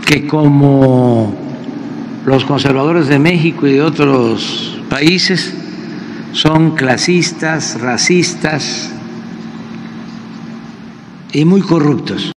que 0.04 0.26
como 0.26 1.38
los 2.26 2.44
conservadores 2.44 3.06
de 3.06 3.20
México 3.20 3.68
y 3.68 3.74
de 3.74 3.82
otros 3.82 4.76
países 4.90 5.54
son 6.32 6.74
clasistas, 6.74 7.80
racistas 7.80 8.90
y 11.32 11.44
muy 11.44 11.60
corruptos. 11.60 12.32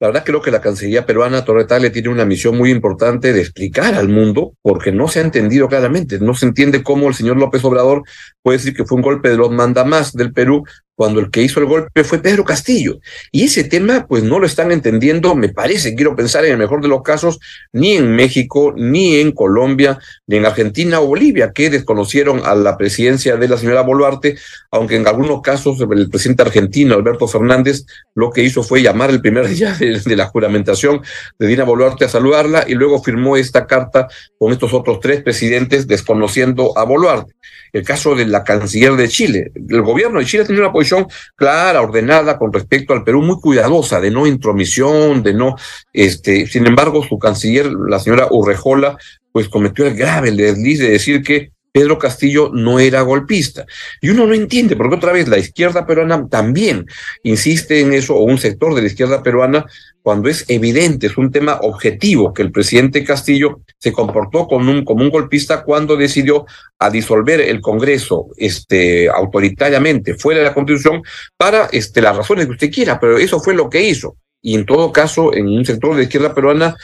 La 0.00 0.08
verdad 0.08 0.24
creo 0.24 0.42
que 0.42 0.50
la 0.50 0.60
Cancillería 0.60 1.06
peruana 1.06 1.44
Torretale 1.44 1.90
tiene 1.90 2.08
una 2.08 2.24
misión 2.24 2.58
muy 2.58 2.70
importante 2.70 3.32
de 3.32 3.40
explicar 3.40 3.94
al 3.94 4.08
mundo, 4.08 4.54
porque 4.60 4.90
no 4.90 5.06
se 5.06 5.20
ha 5.20 5.22
entendido 5.22 5.68
claramente, 5.68 6.18
no 6.18 6.34
se 6.34 6.46
entiende 6.46 6.82
cómo 6.82 7.06
el 7.06 7.14
señor 7.14 7.36
López 7.36 7.64
Obrador 7.64 8.02
puede 8.42 8.58
decir 8.58 8.74
que 8.74 8.84
fue 8.84 8.96
un 8.96 9.02
golpe 9.02 9.28
de 9.28 9.36
los 9.36 9.52
mandamás 9.52 10.12
del 10.12 10.32
Perú 10.32 10.64
cuando 10.98 11.20
el 11.20 11.30
que 11.30 11.42
hizo 11.42 11.60
el 11.60 11.66
golpe 11.66 12.02
fue 12.02 12.18
Pedro 12.18 12.44
Castillo. 12.44 12.98
Y 13.30 13.44
ese 13.44 13.62
tema, 13.62 14.08
pues 14.08 14.24
no 14.24 14.40
lo 14.40 14.46
están 14.46 14.72
entendiendo, 14.72 15.36
me 15.36 15.48
parece, 15.48 15.94
quiero 15.94 16.16
pensar 16.16 16.44
en 16.44 16.50
el 16.50 16.58
mejor 16.58 16.82
de 16.82 16.88
los 16.88 17.02
casos, 17.02 17.38
ni 17.72 17.92
en 17.92 18.16
México, 18.16 18.74
ni 18.76 19.14
en 19.14 19.30
Colombia, 19.30 20.00
ni 20.26 20.38
en 20.38 20.46
Argentina 20.46 20.98
o 20.98 21.06
Bolivia, 21.06 21.52
que 21.52 21.70
desconocieron 21.70 22.42
a 22.44 22.56
la 22.56 22.76
presidencia 22.76 23.36
de 23.36 23.46
la 23.46 23.56
señora 23.56 23.82
Boluarte, 23.82 24.38
aunque 24.72 24.96
en 24.96 25.06
algunos 25.06 25.40
casos 25.40 25.78
el 25.88 26.10
presidente 26.10 26.42
argentino, 26.42 26.96
Alberto 26.96 27.28
Fernández, 27.28 27.86
lo 28.16 28.32
que 28.32 28.42
hizo 28.42 28.64
fue 28.64 28.82
llamar 28.82 29.10
el 29.10 29.20
primer 29.20 29.46
día 29.46 29.74
de, 29.74 30.16
la 30.16 30.26
juramentación 30.26 31.02
de 31.38 31.46
Dina 31.46 31.62
Boluarte 31.62 32.06
a 32.06 32.08
saludarla 32.08 32.64
y 32.66 32.74
luego 32.74 33.00
firmó 33.04 33.36
esta 33.36 33.68
carta 33.68 34.08
con 34.36 34.50
estos 34.50 34.74
otros 34.74 34.98
tres 34.98 35.22
presidentes 35.22 35.86
desconociendo 35.86 36.76
a 36.76 36.82
Boluarte. 36.82 37.34
El 37.72 37.84
caso 37.84 38.14
de 38.14 38.26
la 38.26 38.44
canciller 38.44 38.92
de 38.92 39.08
Chile. 39.08 39.52
El 39.54 39.82
gobierno 39.82 40.18
de 40.18 40.26
Chile 40.26 40.44
tiene 40.44 40.60
una 40.60 40.72
posición 40.72 41.06
clara, 41.36 41.82
ordenada 41.82 42.38
con 42.38 42.52
respecto 42.52 42.92
al 42.92 43.04
Perú, 43.04 43.22
muy 43.22 43.40
cuidadosa, 43.40 44.00
de 44.00 44.10
no 44.10 44.26
intromisión, 44.26 45.22
de 45.22 45.34
no, 45.34 45.56
este, 45.92 46.46
sin 46.46 46.66
embargo, 46.66 47.04
su 47.04 47.18
canciller, 47.18 47.70
la 47.72 47.98
señora 47.98 48.28
Urrejola, 48.30 48.96
pues 49.32 49.48
cometió 49.48 49.86
el 49.86 49.94
grave 49.94 50.30
desliz 50.32 50.78
de 50.78 50.90
decir 50.90 51.22
que 51.22 51.52
Pedro 51.78 51.96
Castillo 51.96 52.50
no 52.52 52.80
era 52.80 53.02
golpista. 53.02 53.64
Y 54.00 54.08
uno 54.08 54.26
no 54.26 54.34
entiende, 54.34 54.74
porque 54.74 54.96
otra 54.96 55.12
vez 55.12 55.28
la 55.28 55.38
izquierda 55.38 55.86
peruana 55.86 56.26
también 56.28 56.86
insiste 57.22 57.78
en 57.78 57.92
eso, 57.92 58.16
o 58.16 58.24
un 58.24 58.36
sector 58.36 58.74
de 58.74 58.80
la 58.80 58.88
izquierda 58.88 59.22
peruana, 59.22 59.64
cuando 60.02 60.28
es 60.28 60.44
evidente, 60.48 61.06
es 61.06 61.16
un 61.16 61.30
tema 61.30 61.60
objetivo, 61.62 62.34
que 62.34 62.42
el 62.42 62.50
presidente 62.50 63.04
Castillo 63.04 63.60
se 63.78 63.92
comportó 63.92 64.48
como 64.48 64.72
un, 64.72 64.84
como 64.84 65.04
un 65.04 65.10
golpista 65.10 65.62
cuando 65.62 65.96
decidió 65.96 66.46
a 66.80 66.90
disolver 66.90 67.40
el 67.42 67.60
Congreso 67.60 68.26
este, 68.36 69.08
autoritariamente 69.08 70.14
fuera 70.14 70.40
de 70.40 70.46
la 70.46 70.54
Constitución 70.54 71.00
para 71.36 71.66
este, 71.70 72.02
las 72.02 72.16
razones 72.16 72.46
que 72.46 72.52
usted 72.52 72.72
quiera, 72.72 72.98
pero 72.98 73.18
eso 73.18 73.38
fue 73.38 73.54
lo 73.54 73.70
que 73.70 73.82
hizo. 73.82 74.16
Y 74.42 74.56
en 74.56 74.66
todo 74.66 74.90
caso, 74.90 75.32
en 75.32 75.46
un 75.46 75.64
sector 75.64 75.92
de 75.92 75.98
la 75.98 76.02
izquierda 76.02 76.34
peruana, 76.34 76.76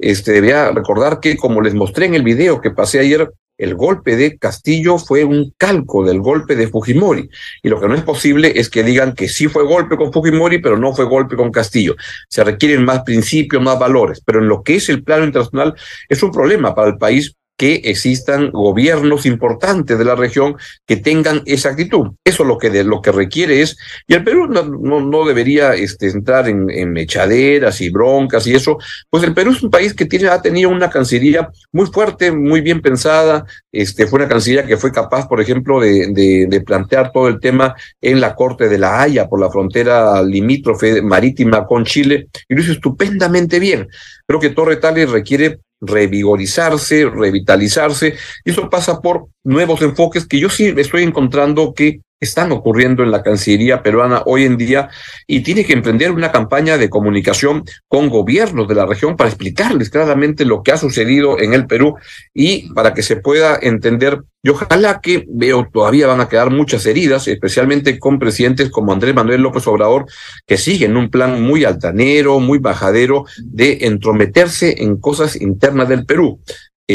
este, 0.00 0.32
debía 0.32 0.72
recordar 0.72 1.20
que, 1.20 1.36
como 1.36 1.60
les 1.60 1.74
mostré 1.74 2.06
en 2.06 2.14
el 2.14 2.24
video 2.24 2.60
que 2.60 2.72
pasé 2.72 2.98
ayer, 2.98 3.30
el 3.60 3.74
golpe 3.74 4.16
de 4.16 4.38
Castillo 4.38 4.98
fue 4.98 5.24
un 5.24 5.54
calco 5.56 6.04
del 6.04 6.20
golpe 6.20 6.56
de 6.56 6.68
Fujimori. 6.68 7.28
Y 7.62 7.68
lo 7.68 7.78
que 7.78 7.88
no 7.88 7.94
es 7.94 8.02
posible 8.02 8.52
es 8.56 8.70
que 8.70 8.82
digan 8.82 9.14
que 9.14 9.28
sí 9.28 9.48
fue 9.48 9.64
golpe 9.64 9.96
con 9.96 10.12
Fujimori, 10.12 10.58
pero 10.58 10.78
no 10.78 10.94
fue 10.94 11.04
golpe 11.04 11.36
con 11.36 11.52
Castillo. 11.52 11.94
Se 12.28 12.42
requieren 12.42 12.84
más 12.84 13.02
principios, 13.02 13.62
más 13.62 13.78
valores. 13.78 14.22
Pero 14.24 14.40
en 14.40 14.48
lo 14.48 14.62
que 14.62 14.76
es 14.76 14.88
el 14.88 15.04
plano 15.04 15.24
internacional 15.24 15.74
es 16.08 16.22
un 16.22 16.32
problema 16.32 16.74
para 16.74 16.88
el 16.88 16.98
país 16.98 17.36
que 17.60 17.82
existan 17.84 18.50
gobiernos 18.52 19.26
importantes 19.26 19.98
de 19.98 20.04
la 20.06 20.14
región 20.14 20.56
que 20.86 20.96
tengan 20.96 21.42
esa 21.44 21.68
actitud. 21.68 22.12
Eso 22.24 22.42
lo 22.42 22.56
que, 22.56 22.70
de, 22.70 22.84
lo 22.84 23.02
que 23.02 23.12
requiere 23.12 23.60
es, 23.60 23.76
y 24.06 24.14
el 24.14 24.24
Perú 24.24 24.46
no, 24.46 24.62
no, 25.02 25.26
debería 25.26 25.74
este, 25.74 26.08
entrar 26.08 26.48
en, 26.48 26.70
en, 26.70 26.90
mechaderas 26.90 27.82
y 27.82 27.90
broncas 27.90 28.46
y 28.46 28.54
eso, 28.54 28.78
pues 29.10 29.24
el 29.24 29.34
Perú 29.34 29.50
es 29.50 29.62
un 29.62 29.70
país 29.70 29.92
que 29.92 30.06
tiene, 30.06 30.28
ha 30.28 30.40
tenido 30.40 30.70
una 30.70 30.88
cancillería 30.88 31.50
muy 31.70 31.84
fuerte, 31.88 32.32
muy 32.32 32.62
bien 32.62 32.80
pensada, 32.80 33.44
este, 33.70 34.06
fue 34.06 34.20
una 34.20 34.28
cancillería 34.28 34.66
que 34.66 34.78
fue 34.78 34.90
capaz, 34.90 35.28
por 35.28 35.42
ejemplo, 35.42 35.80
de, 35.80 36.14
de, 36.14 36.46
de 36.48 36.60
plantear 36.62 37.12
todo 37.12 37.28
el 37.28 37.40
tema 37.40 37.74
en 38.00 38.22
la 38.22 38.34
Corte 38.34 38.70
de 38.70 38.78
la 38.78 39.02
Haya 39.02 39.28
por 39.28 39.38
la 39.38 39.50
frontera 39.50 40.22
limítrofe 40.22 41.02
marítima 41.02 41.66
con 41.66 41.84
Chile, 41.84 42.28
y 42.48 42.54
lo 42.54 42.62
hizo 42.62 42.72
estupendamente 42.72 43.58
bien. 43.58 43.86
Creo 44.30 44.38
que 44.38 44.50
Torre 44.50 44.76
Tales 44.76 45.10
requiere 45.10 45.58
revigorizarse, 45.80 47.04
revitalizarse, 47.04 48.14
y 48.44 48.50
eso 48.52 48.70
pasa 48.70 49.00
por 49.00 49.26
nuevos 49.42 49.82
enfoques 49.82 50.24
que 50.24 50.38
yo 50.38 50.48
sí 50.48 50.72
estoy 50.76 51.02
encontrando 51.02 51.74
que 51.74 52.02
están 52.20 52.52
ocurriendo 52.52 53.02
en 53.02 53.10
la 53.10 53.22
Cancillería 53.22 53.82
peruana 53.82 54.22
hoy 54.26 54.44
en 54.44 54.58
día 54.58 54.90
y 55.26 55.40
tiene 55.40 55.64
que 55.64 55.72
emprender 55.72 56.10
una 56.10 56.30
campaña 56.30 56.76
de 56.76 56.90
comunicación 56.90 57.64
con 57.88 58.10
gobiernos 58.10 58.68
de 58.68 58.74
la 58.74 58.84
región 58.84 59.16
para 59.16 59.30
explicarles 59.30 59.88
claramente 59.88 60.44
lo 60.44 60.62
que 60.62 60.72
ha 60.72 60.76
sucedido 60.76 61.40
en 61.40 61.54
el 61.54 61.66
Perú 61.66 61.96
y 62.34 62.72
para 62.74 62.92
que 62.92 63.02
se 63.02 63.16
pueda 63.16 63.58
entender. 63.60 64.20
Y 64.42 64.50
ojalá 64.50 65.00
que 65.02 65.26
veo 65.28 65.68
todavía 65.72 66.06
van 66.06 66.20
a 66.20 66.28
quedar 66.28 66.50
muchas 66.50 66.84
heridas, 66.86 67.26
especialmente 67.28 67.98
con 67.98 68.18
presidentes 68.18 68.70
como 68.70 68.92
Andrés 68.92 69.14
Manuel 69.14 69.42
López 69.42 69.66
Obrador, 69.66 70.06
que 70.46 70.56
siguen 70.56 70.96
un 70.96 71.10
plan 71.10 71.42
muy 71.42 71.64
altanero, 71.64 72.38
muy 72.38 72.58
bajadero 72.58 73.24
de 73.42 73.78
entrometerse 73.82 74.82
en 74.82 74.98
cosas 74.98 75.40
internas 75.40 75.88
del 75.88 76.06
Perú 76.06 76.40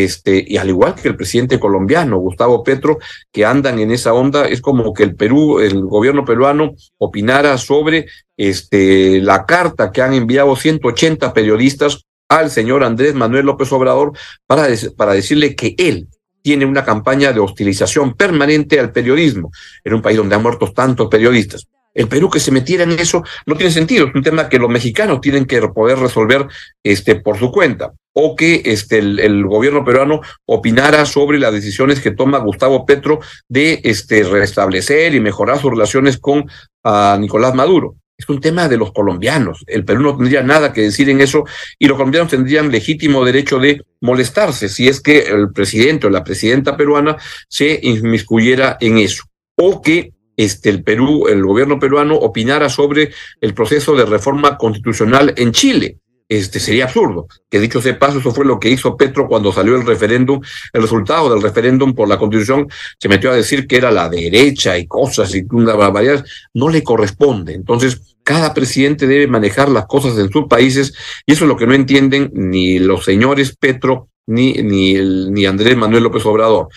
este, 0.03 0.43
y 0.45 0.57
al 0.57 0.67
igual 0.67 0.93
que 0.93 1.07
el 1.07 1.15
presidente 1.15 1.57
colombiano, 1.57 2.17
Gustavo 2.17 2.63
Petro, 2.63 2.97
que 3.31 3.45
andan 3.45 3.79
en 3.79 3.91
esa 3.91 4.13
onda, 4.13 4.45
es 4.45 4.59
como 4.59 4.93
que 4.93 5.03
el 5.03 5.15
Perú, 5.15 5.59
el 5.59 5.85
gobierno 5.85 6.25
peruano, 6.25 6.75
opinara 6.97 7.57
sobre 7.57 8.07
este, 8.35 9.21
la 9.21 9.45
carta 9.45 9.93
que 9.93 10.01
han 10.01 10.13
enviado 10.13 10.53
180 10.57 11.33
periodistas 11.33 12.03
al 12.27 12.51
señor 12.51 12.83
Andrés 12.83 13.15
Manuel 13.15 13.45
López 13.45 13.71
Obrador 13.71 14.11
para, 14.45 14.67
para 14.97 15.13
decirle 15.13 15.55
que 15.55 15.75
él 15.77 16.09
tiene 16.41 16.65
una 16.65 16.83
campaña 16.83 17.31
de 17.31 17.39
hostilización 17.39 18.15
permanente 18.15 18.81
al 18.81 18.91
periodismo 18.91 19.49
en 19.81 19.93
un 19.93 20.01
país 20.01 20.17
donde 20.17 20.35
han 20.35 20.43
muerto 20.43 20.73
tantos 20.73 21.07
periodistas. 21.07 21.67
El 21.95 22.07
Perú 22.07 22.29
que 22.29 22.39
se 22.39 22.51
metiera 22.51 22.83
en 22.83 22.91
eso 22.91 23.23
no 23.45 23.55
tiene 23.55 23.71
sentido, 23.71 24.07
es 24.07 24.13
un 24.13 24.21
tema 24.21 24.49
que 24.49 24.59
los 24.59 24.69
mexicanos 24.69 25.21
tienen 25.21 25.45
que 25.45 25.59
poder 25.69 25.97
resolver 25.97 26.45
este, 26.83 27.15
por 27.15 27.39
su 27.39 27.51
cuenta 27.51 27.93
o 28.17 28.35
que 28.35 28.61
este, 28.65 28.99
el, 28.99 29.45
gobierno 29.45 29.83
peruano 29.83 30.21
opinara 30.45 31.05
sobre 31.05 31.37
las 31.37 31.51
decisiones 31.53 31.99
que 31.99 32.11
toma 32.11 32.39
Gustavo 32.39 32.85
Petro 32.85 33.19
de 33.49 33.81
este, 33.83 34.23
restablecer 34.23 35.13
y 35.15 35.19
mejorar 35.19 35.59
sus 35.59 35.71
relaciones 35.71 36.17
con 36.17 36.45
uh, 36.83 37.17
Nicolás 37.19 37.53
Maduro. 37.55 37.95
Es 38.17 38.29
un 38.29 38.39
tema 38.39 38.69
de 38.69 38.77
los 38.77 38.93
colombianos. 38.93 39.65
El 39.67 39.83
Perú 39.83 40.01
no 40.01 40.15
tendría 40.15 40.41
nada 40.41 40.71
que 40.71 40.81
decir 40.81 41.09
en 41.09 41.19
eso 41.19 41.43
y 41.77 41.87
los 41.87 41.97
colombianos 41.97 42.31
tendrían 42.31 42.71
legítimo 42.71 43.25
derecho 43.25 43.59
de 43.59 43.81
molestarse 43.99 44.69
si 44.69 44.87
es 44.87 45.01
que 45.01 45.19
el 45.27 45.51
presidente 45.51 46.07
o 46.07 46.09
la 46.09 46.23
presidenta 46.23 46.77
peruana 46.77 47.17
se 47.49 47.77
inmiscuyera 47.83 48.77
en 48.79 48.97
eso. 48.97 49.23
O 49.57 49.81
que 49.81 50.13
este, 50.37 50.69
el 50.69 50.83
Perú, 50.83 51.27
el 51.27 51.43
gobierno 51.43 51.79
peruano 51.79 52.15
opinara 52.15 52.69
sobre 52.69 53.11
el 53.41 53.53
proceso 53.53 53.95
de 53.95 54.05
reforma 54.05 54.57
constitucional 54.57 55.33
en 55.37 55.51
Chile 55.51 55.99
este, 56.27 56.59
sería 56.59 56.85
absurdo. 56.85 57.27
Que 57.49 57.59
dicho 57.59 57.81
sea 57.81 57.97
paso, 57.99 58.19
eso 58.19 58.31
fue 58.31 58.45
lo 58.45 58.59
que 58.59 58.69
hizo 58.69 58.97
Petro 58.97 59.27
cuando 59.27 59.51
salió 59.51 59.75
el 59.75 59.85
referéndum, 59.85 60.41
el 60.73 60.81
resultado 60.81 61.33
del 61.33 61.41
referéndum 61.41 61.93
por 61.93 62.07
la 62.07 62.17
constitución, 62.17 62.67
se 62.99 63.09
metió 63.09 63.31
a 63.31 63.35
decir 63.35 63.67
que 63.67 63.77
era 63.77 63.91
la 63.91 64.09
derecha 64.09 64.77
y 64.77 64.87
cosas 64.87 65.33
y 65.35 65.45
una 65.51 65.75
barbaridad, 65.75 66.25
no 66.53 66.69
le 66.69 66.83
corresponde. 66.83 67.53
Entonces, 67.53 68.15
cada 68.23 68.53
presidente 68.53 69.05
debe 69.05 69.27
manejar 69.27 69.69
las 69.69 69.85
cosas 69.85 70.17
en 70.17 70.31
sus 70.31 70.47
países 70.47 70.93
y 71.25 71.33
eso 71.33 71.45
es 71.45 71.49
lo 71.49 71.57
que 71.57 71.67
no 71.67 71.75
entienden 71.75 72.31
ni 72.33 72.79
los 72.79 73.05
señores 73.05 73.55
Petro 73.55 74.09
ni, 74.27 74.53
ni, 74.53 74.95
ni 74.95 75.45
Andrés 75.45 75.77
Manuel 75.77 76.03
López 76.03 76.25
Obrador. 76.25 76.69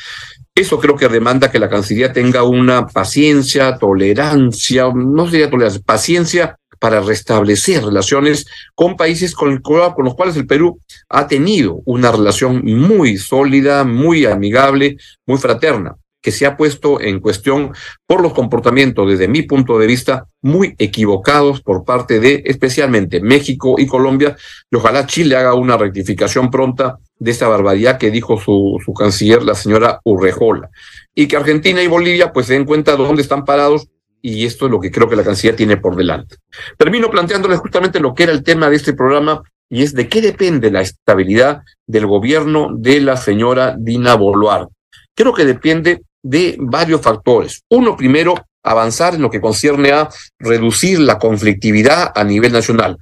Eso 0.59 0.81
creo 0.81 0.97
que 0.97 1.07
demanda 1.07 1.53
que 1.53 1.61
la 1.61 1.69
Cancillería 1.69 2.13
tenga 2.13 2.43
una 2.43 2.89
paciencia, 2.89 3.79
tolerancia, 3.79 4.89
no 4.93 5.31
sería 5.31 5.49
tolerancia, 5.49 5.81
paciencia 5.87 6.59
para 6.81 6.99
restablecer 6.99 7.85
relaciones 7.85 8.45
con 8.75 8.97
países 8.97 9.37
con, 9.37 9.63
los 9.63 10.15
cuales 10.17 10.37
el 10.37 10.49
Perú 10.49 10.81
ha 11.09 11.29
tenido 11.29 11.81
una 11.85 12.11
relación 12.11 12.65
muy 12.65 13.19
sólida, 13.19 13.85
muy 13.85 14.27
amigable, 14.27 14.97
muy 15.27 15.39
fraterna, 15.39 15.95
que 16.21 16.33
se 16.33 16.47
ha 16.47 16.57
puesto 16.57 17.01
en 17.01 17.21
cuestión 17.21 17.73
por 18.07 18.21
los 18.23 18.33
comportamientos, 18.33 19.09
desde 19.09 19.29
mi 19.29 19.43
punto 19.43 19.79
de 19.79 19.87
vista, 19.87 20.27
muy 20.43 20.75
equivocados 20.79 21.61
por 21.61 21.85
parte 21.85 22.21
de 22.21 22.43
especialmente 22.47 23.21
México 23.21 23.77
y 23.79 23.87
Colombia, 23.87 24.37
y 24.71 24.77
ojalá 24.77 25.07
Chile 25.07 25.37
haga 25.37 25.55
una 25.55 25.77
rectificación 25.77 26.51
pronta 26.51 26.99
de 27.19 27.31
esta 27.31 27.49
barbaridad 27.49 27.99
que 27.99 28.11
dijo 28.11 28.39
su, 28.41 28.81
su 28.85 28.93
canciller, 28.93 29.43
la 29.43 29.55
señora 29.55 30.01
Urrejola, 30.05 30.71
y 31.15 31.29
que 31.29 31.37
Argentina 31.37 31.83
y 31.83 31.87
Bolivia 31.87 32.33
pues 32.33 32.47
se 32.47 32.55
den 32.55 32.65
cuenta 32.65 32.97
de 32.97 33.05
dónde 33.05 33.23
están 33.23 33.45
parados 33.45 33.89
y 34.21 34.47
esto 34.47 34.67
es 34.67 34.73
lo 34.73 34.81
que 34.81 34.91
creo 34.91 35.09
que 35.09 35.17
la 35.17 35.25
Cancillería 35.25 35.57
tiene 35.57 35.77
por 35.77 35.97
delante. 35.97 36.37
Termino 36.77 37.11
planteándoles 37.11 37.61
justamente 37.61 38.01
lo 38.01 38.15
que 38.15 38.25
era 38.25 38.33
el 38.33 38.43
tema 38.43 38.69
de 38.69 38.77
este 38.77 38.93
programa 38.93 39.43
y 39.71 39.83
es 39.83 39.95
de 39.95 40.09
qué 40.09 40.21
depende 40.21 40.71
la 40.71 40.81
estabilidad 40.81 41.63
del 41.87 42.07
gobierno 42.07 42.71
de 42.75 43.01
la 43.01 43.17
señora 43.17 43.77
Dina 43.79 44.15
Boluarte. 44.15 44.73
Creo 45.15 45.35
que 45.35 45.45
depende 45.45 46.03
de 46.23 46.57
varios 46.59 47.01
factores. 47.01 47.63
Uno, 47.71 47.97
primero, 47.97 48.35
avanzar 48.63 49.15
en 49.15 49.23
lo 49.23 49.31
que 49.31 49.41
concierne 49.41 49.93
a 49.93 50.09
reducir 50.39 50.99
la 51.01 51.19
conflictividad 51.19 52.13
a 52.15 52.25
nivel 52.25 52.53
nacional 52.53 52.99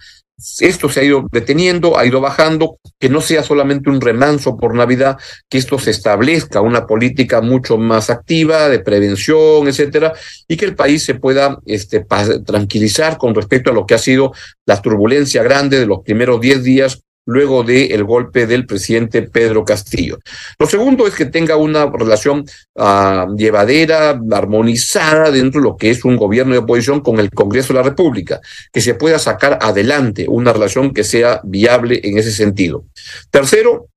esto 0.60 0.88
se 0.90 1.00
ha 1.00 1.04
ido 1.04 1.26
deteniendo, 1.32 1.98
ha 1.98 2.04
ido 2.04 2.20
bajando, 2.20 2.78
que 2.98 3.08
no 3.08 3.20
sea 3.20 3.42
solamente 3.42 3.88
un 3.88 4.00
remanso 4.00 4.56
por 4.56 4.74
Navidad, 4.74 5.16
que 5.48 5.56
esto 5.56 5.78
se 5.78 5.90
establezca 5.90 6.60
una 6.60 6.86
política 6.86 7.40
mucho 7.40 7.78
más 7.78 8.10
activa 8.10 8.68
de 8.68 8.80
prevención, 8.80 9.66
etcétera, 9.66 10.12
y 10.46 10.56
que 10.56 10.66
el 10.66 10.74
país 10.74 11.04
se 11.04 11.14
pueda 11.14 11.58
este, 11.64 12.04
tranquilizar 12.44 13.16
con 13.16 13.34
respecto 13.34 13.70
a 13.70 13.74
lo 13.74 13.86
que 13.86 13.94
ha 13.94 13.98
sido 13.98 14.32
la 14.66 14.80
turbulencia 14.82 15.42
grande 15.42 15.78
de 15.78 15.86
los 15.86 16.00
primeros 16.00 16.40
diez 16.40 16.62
días 16.62 17.02
luego 17.26 17.62
del 17.62 18.04
golpe 18.04 18.46
del 18.46 18.66
presidente 18.66 19.22
Pedro 19.22 19.64
Castillo. 19.64 20.18
Lo 20.58 20.66
segundo 20.66 21.06
es 21.06 21.14
que 21.14 21.26
tenga 21.26 21.56
una 21.56 21.86
relación 21.86 22.44
ah, 22.76 23.26
llevadera, 23.36 24.18
armonizada 24.32 25.30
dentro 25.30 25.60
de 25.60 25.68
lo 25.68 25.76
que 25.76 25.90
es 25.90 26.04
un 26.04 26.16
gobierno 26.16 26.52
de 26.52 26.60
oposición 26.60 27.00
con 27.00 27.20
el 27.20 27.30
Congreso 27.30 27.72
de 27.72 27.80
la 27.80 27.88
República, 27.88 28.40
que 28.72 28.80
se 28.80 28.94
pueda 28.94 29.18
sacar 29.18 29.58
adelante 29.60 30.26
una 30.28 30.52
relación 30.52 30.94
que 30.94 31.04
sea 31.04 31.40
viable 31.44 32.00
en 32.04 32.18
ese 32.18 32.32
sentido. 32.32 32.84
Tercero, 33.30 33.88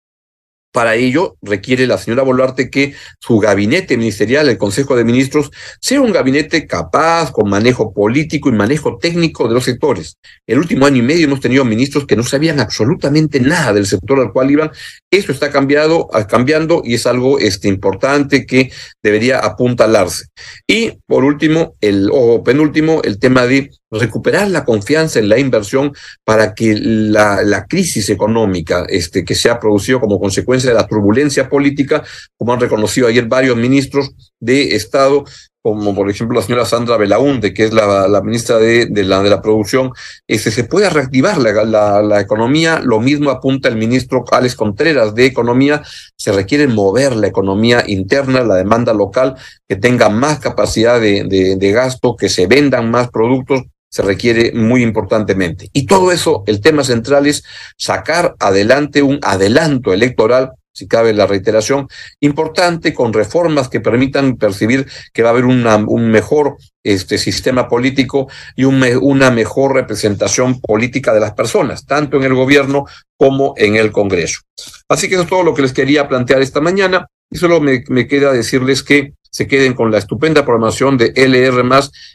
para 0.71 0.95
ello, 0.95 1.37
requiere 1.41 1.87
la 1.87 1.97
señora 1.97 2.23
Boluarte 2.23 2.69
que 2.69 2.93
su 3.19 3.39
gabinete 3.39 3.97
ministerial, 3.97 4.49
el 4.49 4.57
Consejo 4.57 4.95
de 4.95 5.03
Ministros, 5.03 5.49
sea 5.81 6.01
un 6.01 6.11
gabinete 6.11 6.67
capaz, 6.67 7.31
con 7.31 7.49
manejo 7.49 7.93
político 7.93 8.49
y 8.49 8.53
manejo 8.53 8.97
técnico 8.97 9.47
de 9.47 9.53
los 9.55 9.63
sectores. 9.63 10.17
El 10.45 10.59
último 10.59 10.85
año 10.85 10.97
y 10.97 11.01
medio 11.01 11.25
hemos 11.25 11.39
tenido 11.39 11.65
ministros 11.65 12.05
que 12.05 12.15
no 12.15 12.23
sabían 12.23 12.59
absolutamente 12.59 13.39
nada 13.39 13.73
del 13.73 13.85
sector 13.85 14.19
al 14.19 14.31
cual 14.31 14.51
iban. 14.51 14.71
Eso 15.11 15.31
está 15.31 15.51
cambiado, 15.51 16.07
ah, 16.13 16.27
cambiando 16.27 16.81
y 16.83 16.93
es 16.93 17.07
algo 17.07 17.39
este, 17.39 17.67
importante 17.67 18.45
que 18.45 18.71
debería 19.01 19.39
apuntalarse. 19.39 20.25
Y 20.67 20.99
por 21.07 21.23
último, 21.23 21.75
el, 21.81 22.09
o 22.11 22.43
penúltimo, 22.43 23.01
el 23.03 23.19
tema 23.19 23.45
de 23.45 23.71
recuperar 23.91 24.49
la 24.49 24.65
confianza 24.65 25.19
en 25.19 25.29
la 25.29 25.39
inversión 25.39 25.93
para 26.23 26.53
que 26.53 26.75
la, 26.75 27.41
la, 27.43 27.65
crisis 27.65 28.09
económica 28.09 28.85
este, 28.87 29.25
que 29.25 29.35
se 29.35 29.49
ha 29.49 29.59
producido 29.59 29.99
como 29.99 30.19
consecuencia 30.19 30.58
de 30.67 30.73
la 30.73 30.87
turbulencia 30.87 31.49
política, 31.49 32.03
como 32.37 32.53
han 32.53 32.59
reconocido 32.59 33.07
ayer 33.07 33.25
varios 33.25 33.57
ministros 33.57 34.11
de 34.39 34.75
Estado, 34.75 35.23
como 35.61 35.93
por 35.93 36.09
ejemplo 36.09 36.39
la 36.39 36.45
señora 36.45 36.65
Sandra 36.65 36.97
Belaunde, 36.97 37.53
que 37.53 37.65
es 37.65 37.73
la, 37.73 38.21
ministra 38.23 38.57
de, 38.57 38.87
la, 39.03 39.21
de 39.21 39.29
la 39.29 39.41
producción, 39.41 39.91
este, 40.27 40.51
se 40.51 40.63
pueda 40.63 40.89
reactivar 40.89 41.37
la, 41.37 42.01
la, 42.01 42.21
economía. 42.21 42.79
Lo 42.83 42.99
mismo 42.99 43.29
apunta 43.29 43.67
el 43.67 43.75
ministro 43.75 44.23
Alex 44.31 44.55
Contreras 44.55 45.13
de 45.15 45.25
Economía. 45.25 45.83
Se 46.15 46.31
requiere 46.31 46.67
mover 46.67 47.15
la 47.15 47.27
economía 47.27 47.83
interna, 47.87 48.41
la 48.41 48.55
demanda 48.55 48.93
local, 48.93 49.35
que 49.67 49.75
tenga 49.75 50.09
más 50.09 50.39
capacidad 50.39 50.99
de, 50.99 51.25
de 51.57 51.71
gasto, 51.71 52.15
que 52.15 52.29
se 52.29 52.47
vendan 52.47 52.89
más 52.89 53.09
productos 53.09 53.63
se 53.89 54.03
requiere 54.03 54.51
muy 54.53 54.83
importantemente. 54.83 55.69
Y 55.73 55.85
todo 55.85 56.11
eso, 56.11 56.43
el 56.47 56.61
tema 56.61 56.83
central 56.83 57.25
es 57.27 57.43
sacar 57.77 58.35
adelante 58.39 59.01
un 59.01 59.19
adelanto 59.23 59.93
electoral, 59.93 60.51
si 60.71 60.87
cabe 60.87 61.13
la 61.13 61.25
reiteración, 61.25 61.87
importante 62.21 62.93
con 62.93 63.11
reformas 63.11 63.67
que 63.67 63.81
permitan 63.81 64.37
percibir 64.37 64.87
que 65.11 65.23
va 65.23 65.29
a 65.29 65.31
haber 65.31 65.45
un 65.45 66.11
mejor 66.11 66.57
este, 66.83 67.17
sistema 67.17 67.67
político 67.67 68.29
y 68.55 68.63
un 68.63 68.81
una 69.01 69.29
mejor 69.29 69.73
representación 69.73 70.61
política 70.61 71.13
de 71.13 71.19
las 71.19 71.33
personas, 71.33 71.85
tanto 71.85 72.17
en 72.17 72.23
el 72.23 72.33
gobierno 72.33 72.85
como 73.17 73.55
en 73.57 73.75
el 73.75 73.91
Congreso. 73.91 74.41
Así 74.87 75.09
que 75.09 75.15
eso 75.15 75.23
es 75.23 75.29
todo 75.29 75.43
lo 75.43 75.53
que 75.53 75.63
les 75.63 75.73
quería 75.73 76.07
plantear 76.07 76.41
esta 76.41 76.61
mañana 76.61 77.07
y 77.29 77.37
solo 77.37 77.59
me 77.59 78.07
queda 78.07 78.31
decirles 78.31 78.81
que 78.83 79.13
se 79.29 79.47
queden 79.47 79.73
con 79.73 79.91
la 79.91 79.97
estupenda 79.97 80.43
programación 80.43 80.97
de 80.97 81.13
LR 81.15 81.63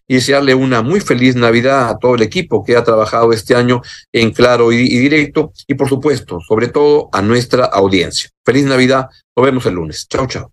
y 0.09 0.15
desearle 0.15 0.55
una 0.55 0.83
muy 0.83 1.01
feliz 1.01 1.37
Navidad 1.37 1.89
a 1.89 1.99
todo 1.99 2.15
el 2.15 2.23
equipo 2.23 2.65
que 2.65 2.77
ha 2.77 2.85
trabajado 2.85 3.33
este 3.33 3.55
año 3.55 3.83
en 4.13 4.33
claro 4.33 4.73
y, 4.73 4.77
y, 4.77 4.99
directo 4.99 5.53
y 5.67 5.75
por 5.75 5.89
supuesto, 5.89 6.41
sobre 6.41 6.69
todo 6.69 7.09
a 7.13 7.23
nuestra 7.23 7.65
audiencia. 7.67 8.31
Feliz 8.45 8.65
Navidad, 8.65 9.09
nos 9.37 9.45
vemos 9.45 9.67
el 9.67 9.75
lunes. 9.75 10.07
Chao, 10.09 10.27
chao. 10.27 10.51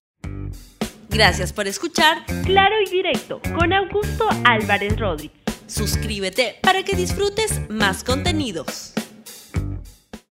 Gracias 1.10 1.52
por 1.52 1.68
escuchar 1.68 2.26
Claro 2.46 2.76
y 2.86 2.90
Directo 2.90 3.42
con 3.58 3.74
Augusto 3.74 4.28
Álvarez 4.46 4.98
Rodríguez. 4.98 5.42
Suscríbete 5.68 6.56
para 6.62 6.84
que 6.84 6.96
disfrutes 6.96 7.62
más 7.70 8.04
contenidos. 8.04 8.94